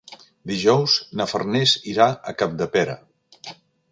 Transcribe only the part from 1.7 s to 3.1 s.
irà a Capdepera.